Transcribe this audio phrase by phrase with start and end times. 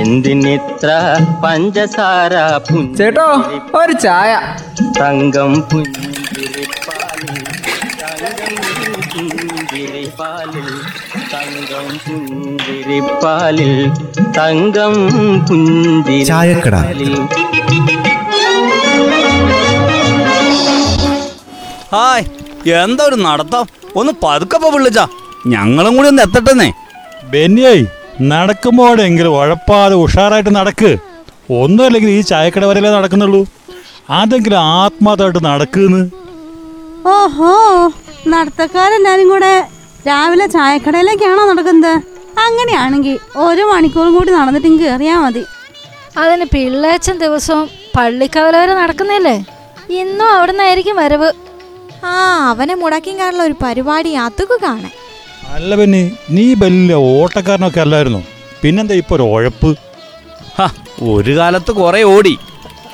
[0.00, 0.88] എന്തിനിത്ര
[1.44, 2.32] പഞ്ചസാര
[2.98, 3.26] ചേട്ടോ
[3.74, 4.32] ഒരു ചായ.
[5.00, 7.36] തങ്കം പുഞ്ചിരിപ്പാലിൽ
[8.02, 8.54] തങ്കം
[9.14, 10.68] പുഞ്ചിരിപ്പാലിൽ
[11.32, 13.72] തങ്കം പുഞ്ചിരിപ്പാലിൽ
[14.38, 14.94] തങ്കം
[16.26, 16.74] ചായക്കട.
[16.76, 17.14] പുഞ്ചിരിപ്പാലിൽ
[21.92, 22.24] ഹായ്
[22.84, 23.64] എന്താ ഒരു നടത്തം?
[23.96, 25.04] ഒന്ന് പതുക്കപ്പോ വിളിച്ചാ.
[25.46, 26.72] ഞങ്ങളും കൂടി ഒന്ന് എത്തട്ടെന്നേ.
[27.24, 27.84] ബെന്നിയായി
[28.32, 30.90] നടക്കുമ്പോഴെങ്കിലും ഉഴപ്പാതെ ഉഷാറായിട്ട് നടക്ക്.
[31.60, 33.40] ഒന്നുമല്ലെങ്കിൽ ഈ ചായക്കട വരലേ നടക്കുന്നുള്ളൂ.
[34.20, 36.00] അതെങ്കിലും ആത്മാർത്ഥമായിട്ട് നടക്കുന്നു.
[37.14, 37.52] ഓഹോ
[38.32, 39.54] നടത്തക്കാരെല്ലാരും കൂടെ
[40.08, 41.94] രാവിലെ ചായക്കടയിലേക്കാണോ നടക്കുന്നത്?
[42.46, 45.44] അങ്ങനെയാണെങ്കിൽ ഒരു മണിക്കൂറും കൂടി നടന്നിട്ട് ഇങ്ങ് കയറിയാ മതി.
[46.20, 49.36] അതിന് പിള്ളേച്ചൻ ദിവസവും പള്ളിക്കവല വരെ നടക്കുന്നില്ലേ
[50.00, 51.30] ഇന്നും അവിടുന്നായിരിക്കും വരവ്.
[52.04, 52.14] ആ
[52.50, 54.92] അവനെ മുടക്കിങ്കാറുള്ള ഒരു പരിപാടി അതൊക്കെ കാണാൻ.
[55.54, 58.22] അല്ല പിന്നെ നീ വലിയ ഓട്ടക്കാരനൊക്കെ അല്ലായിരുന്നു?
[58.62, 59.70] പിന്നെന്താ ഇപ്പൊ ഒരു ഉഴപ്പ്?
[60.56, 60.68] ഹ,
[61.02, 62.34] ഒരു കാലത്ത് കുറെ ഓടി.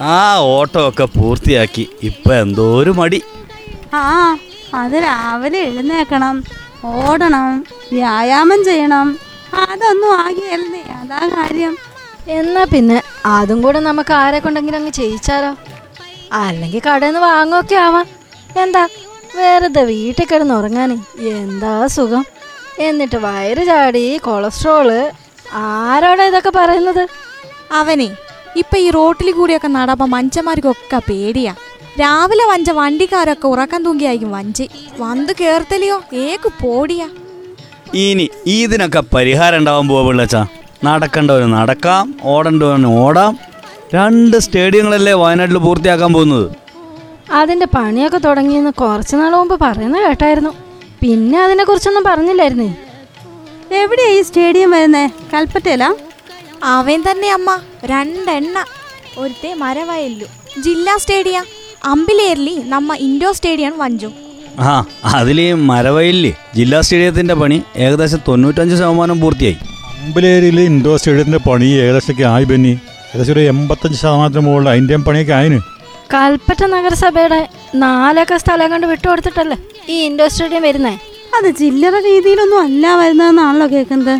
[0.00, 3.20] ആ ഓട്ടമൊക്കെ പൂർത്തിയാക്കി ഇപ്പൊ എന്തോ ഒരു മടി.
[3.94, 4.04] ആ
[4.74, 6.36] അത് രാവിലെ എഴുന്നേക്കണം
[6.84, 9.08] ഓടണം വ്യായാമം ചെയ്യണം.
[9.64, 11.74] അതൊന്നും ആകിയല്ലേ അതാ കാര്യം.
[12.28, 15.52] എന്നാ പിന്നെ അതും കൂടെ നമുക്ക് ആരെ കൊണ്ടെങ്കിലും അങ്ങ് ചെയ്യിച്ചാലോ?
[16.32, 18.06] അല്ലെങ്കിൽ കടയിൽ നിന്ന് വാങ്ങുമൊക്കെ ആവാം.
[18.56, 18.82] എന്താ
[19.36, 20.96] വെറുതെ വീട്ടിൽ കിടന്ന് ഉറങ്ങാനേ
[21.36, 22.24] എന്താ സുഖം?
[22.78, 25.10] എന്നിട്ട് വയറ് ചാടി കൊളസ്ട്രോൾ.
[25.52, 27.08] ആരോടാ ഇതൊക്കെ പറയുന്നത്?
[27.72, 28.10] അവനെ
[28.56, 31.54] ഇപ്പൊ ഈ റോട്ടിൽ കൂടിയൊക്കെ നടപ്പോ മഞ്ചന്മാർക്കൊക്കെ പേടിയാ.
[32.00, 34.68] രാവിലെ വഞ്ച വണ്ടിക്കാരൊക്കെ ഉറക്കം തൂങ്ങിയായിരിക്കും വഞ്ചി.
[34.98, 37.08] വന്ന് കേർത്തലിയോ ഏക്ക് പോടിയാ.
[37.94, 40.46] ഇനി ഇതിനൊക്കെ പരിഹാരം ഉണ്ടാവാൻ പോവാ പിള്ളച്ചാ.
[40.84, 43.38] നടക്കേണ്ടവന് നടക്കാം ഓടണ്ടവന് ഓടാം.
[43.94, 46.50] രണ്ട് സ്റ്റേഡിയങ്ങളല്ലേ വയനാട്ടിൽ പൂർത്തിയാക്കാൻ പോകുന്നത്?
[47.30, 50.67] അതിന്റെ പണിയൊക്കെ തുടങ്ങിയെന്ന് കുറച്ച് നാൾ മുമ്പ് പറയുന്ന കേട്ടായിരുന്നു.
[51.02, 52.74] പിന്നെ അതിനെ കുറിച്ചൊന്നും പറഞ്ഞില്ലായിരുന്നേ.
[53.72, 55.06] എവിടെയാ ഈ സ്റ്റേഡിയം വരുന്നേ?
[55.34, 55.94] കൽപ്പറ്റയിലാ?
[56.64, 57.58] അവൻ തന്നെ അമ്മ.
[57.84, 58.64] രണ്ടെണ്ണ.
[59.18, 60.26] ഒരുത്തെ മരവയല്ലു
[60.60, 61.44] ജില്ലാ സ്റ്റേഡിയം.
[61.84, 64.10] അമ്പിലേർലി നമ്മ ഇൻഡോർ സ്റ്റേഡിയം വഞ്ചു.
[64.58, 65.52] ആ അതിൽ ഈ
[66.54, 69.56] ജില്ലാ സ്റ്റേഡിയത്തിന്റെ പണി ഏകദേശം തൊണ്ണൂറ്റഞ്ച് ശതമാനം പൂർത്തിയായി.
[70.04, 72.78] അമ്പലേരിയിൽ ഇൻഡോർ സ്റ്റേഡിയത്തിന്റെ പണി ഏകദേശമൊക്കെ ആയി ബെന്നി.
[73.14, 75.60] ഏകദേശം ഒരു എൺപത്തഞ്ച് ശതമാനത്തിന് മുകളിൽ അതിന്റെയും പണിയൊക്കെ ആയിന്.
[76.14, 79.56] കൽപ്പറ്റ നഗരസഭയുടെ നാലൊക്കെ സ്ഥലം കണ്ട് വിട്ടുകൊടുത്തിട്ടല്ലേ
[79.88, 80.94] ഈ ഇൻഡോർ സ്റ്റേഡിയം വരുന്നേ?
[81.36, 84.16] അത് ചില്ലറ രീതിയിലൊന്നും അല്ല വരുന്നതെന്നാണല്ലോ കേൾക്കുന്നത്.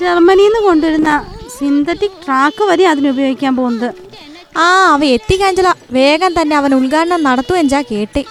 [0.00, 1.10] ജർമ്മനിയിൽ നിന്ന് കൊണ്ടുവരുന്ന
[1.58, 3.90] സിന്തറ്റിക് ട്രാക്ക് വരെ അതിനുപയോഗിക്കാൻ പോകുന്നത്.
[4.56, 8.24] ആ അവ എത്തിക്കാഞ്ചല വേഗം തന്നെ അവൻ ഉദ്ഘാടനം നടത്തുവെഞ്ചാ കേട്ടി.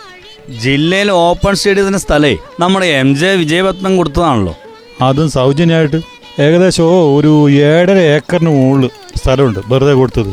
[0.63, 4.55] ജില്ലയിൽ ഓപ്പൺ സ്റ്റേഡിയത്തിന് സ്ഥലേ നമ്മുടെ എം ജെ വിജയപത്നം കൊടുത്തതാണല്ലോ.
[5.01, 5.99] അതും സൗജന്യമായിട്ട്
[6.39, 6.85] ഏകദേശം
[7.17, 8.89] ഒരു ഏഴര ഏക്കറിന് മുകളിൽ
[9.21, 10.31] സ്ഥലമുണ്ട് വെറുതെ കൊടുത്തത്.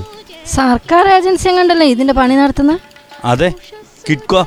[0.58, 2.80] സർക്കാർ ഏജൻസി കണ്ടല്ലേ ഇതിന്റെ പണി നടത്തുന്നത്?
[3.24, 3.54] അതെ.
[4.06, 4.40] കിഡ്കോ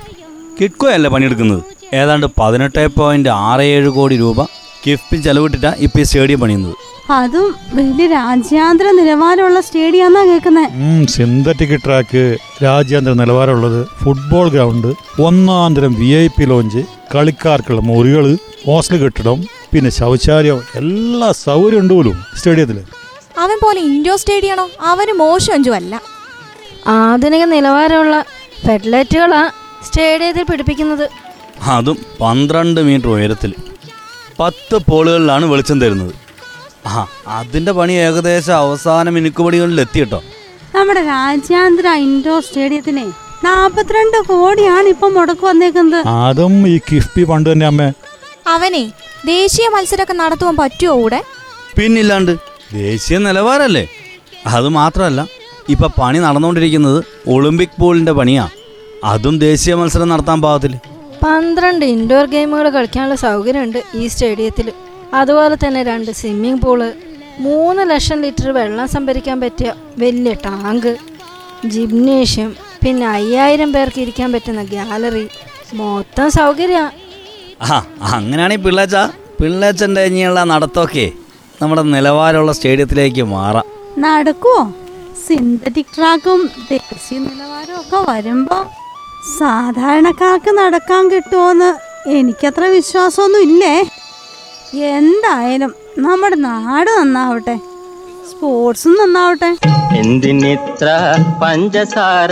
[0.60, 1.62] കിഡ്കോ അല്ലേ പണിയെടുക്കുന്നത്.
[2.00, 4.40] ഏതാണ്ട് പതിനെട്ട് പോയിന്റ് ആറ് ഏഴ് കോടി രൂപ
[4.84, 6.76] കിഫ്ബിൽ ചെലവിട്ടിട്ടാ ഇപ്പൊ ഈ സ്റ്റേഡിയം പണിയുന്നത്.
[7.18, 7.46] അതും
[7.78, 12.24] വലിയ രാജ്യാന്തര നിലവാരമുള്ള സ്റ്റേഡിയം എന്നാ കേൾക്കുന്നത് സിന്തറ്റിക് ട്രാക്ക്
[12.64, 14.90] രാജ്യാന്തര നിലവാരമുള്ളത് ഫുട്ബോൾ ഗ്രൗണ്ട്
[15.28, 16.82] ഒന്നാം തരം വി ഐ പി ലോഞ്ച്
[17.14, 18.26] കളിക്കാർക്കുള്ള മുറികൾ
[18.68, 19.40] ഹോസ്റ്റൽ കെട്ടിടം
[19.74, 22.80] പിന്നെ ശൗചാലയം എല്ലാ സൗകര്യം ഉണ്ട് പോലും സ്റ്റേഡിയത്തിൽ
[23.40, 24.66] അവൻ പോലെ ഇൻഡോർ സ്റ്റേഡിയാണോ?
[24.84, 25.94] അവന് മോശം അഞ്ചു അല്ല
[26.94, 28.16] ആധുനിക നിലവാരമുള്ള
[28.66, 29.44] ഫെഡ്ലൈറ്റുകളാ
[29.86, 31.06] സ്റ്റേഡിയത്തിൽ പിടിപ്പിക്കുന്നത്.
[31.76, 33.52] അതും പന്ത്രണ്ട് മീറ്റർ ഉയരത്തിൽ.
[34.40, 36.14] പത്ത് പോളുകളിലാണ് വെളിച്ചം തരുന്നത്.
[36.88, 40.20] ആ അതിന്റെ പണി ഏകദേശം അവസാന മിനുക്കുപടികളിൽ എത്തിയിട്ടോ
[40.76, 43.06] നമ്മുടെ രാജ്യാന്തര ഇൻഡോർ സ്റ്റേഡിയത്തിനെ
[43.44, 46.08] നാപ്പത്തിരണ്ട് കോടിയാണ് ഇപ്പൊ മുടക്ക് വന്നേക്കുന്നത്.
[46.08, 47.90] അതും ഈ കിഫ്ബി പണ്ട് തന്നെ അമ്മേ.
[48.48, 48.84] അവനെ
[49.26, 51.20] ദേശീയ മത്സരമൊക്കെ നടത്തുവാൻ പറ്റുമോ കൂടെ
[51.78, 52.34] പിന്നില്ലാണ്ട്.
[52.74, 53.86] ദേശീയ നിലവാരല്ലേ?
[54.46, 55.22] അത് മാത്രമല്ല
[55.70, 58.46] ഇപ്പൊ പണി നടന്നുകൊണ്ടിരിക്കുന്നത് ഒളിമ്പിക് പൂളിന്റെ പണിയാ.
[59.04, 60.74] അതും ദേശീയ മത്സരം നടത്താൻ പാകത്തിൽ.
[61.24, 64.68] പന്ത്രണ്ട് ഇൻഡോർ ഗെയിമുകൾ കളിക്കാനുള്ള സൗകര്യമുണ്ട് ഈ സ്റ്റേഡിയത്തിൽ
[65.14, 66.80] അതുപോലെ തന്നെ രണ്ട് സ്വിമ്മിംഗ് പൂൾ
[67.46, 70.92] മൂന്ന് ലക്ഷം ലിറ്റർ വെള്ളം സംഭരിക്കാൻ പറ്റിയ വലിയ ടാങ്ക്
[71.66, 72.50] ജിംനേഷ്യം
[72.84, 75.24] പിന്നെ അയ്യായിരം പേർക്ക് ഇരിക്കാൻ പറ്റുന്ന ഗാലറി
[75.74, 76.90] മൊത്തം സൗകര്യം.
[77.62, 77.86] ആ
[78.16, 78.96] അങ്ങനെയാണെങ്കിൽ പിള്ളേച്ച.
[79.42, 81.08] പിള്ളേച്ചന്റെ ഇനിയുള്ള നടത്തമൊക്കെ
[81.62, 83.66] നമ്മുടെ നിലവാരമുള്ള സ്റ്റേഡിയത്തിലേക്ക് മാറാം.
[84.00, 84.62] നടക്കുവോ?
[85.16, 88.64] സിന്തറ്റിക് ട്രാക്കും ദേശീയ നിലവാരവും ഒക്കെ വരുമ്പോൾ
[89.38, 91.70] സാധാരണക്കാർക്ക് നടക്കാൻ കിട്ടുമോന്ന്
[92.10, 93.90] എനിക്കത്ര വിശ്വാസമൊന്നും ഇല്ലേ?
[94.78, 97.60] എന്തായാലും നമ്മുടെ നാട് നന്നാവട്ടെ.
[98.32, 99.58] സ്പോർട്സും നന്നാവട്ടെ.
[99.98, 100.88] എന്തിനിത്ര
[101.44, 102.32] പഞ്ചസാര